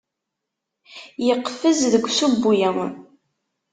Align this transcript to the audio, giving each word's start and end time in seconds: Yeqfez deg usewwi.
Yeqfez 1.27 1.79
deg 1.93 2.05
usewwi. 2.07 2.67